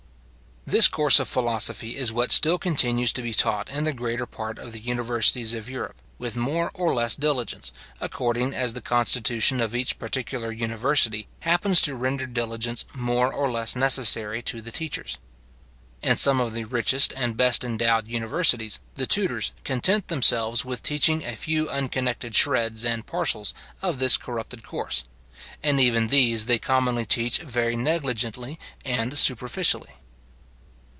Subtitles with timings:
[0.63, 4.59] This course of philosophy is what still continues to be taught in the greater part
[4.59, 9.75] of the universities of Europe, with more or less diligence, according as the constitution of
[9.75, 15.17] each particular university happens to render diligence more or less necessary to the teachers.
[16.03, 21.25] In some of the richest and best endowed universities, the tutors content themselves with teaching
[21.25, 25.05] a few unconnected shreds and parcels of this corrupted course;
[25.63, 29.93] and even these they commonly teach very negligently and superficially.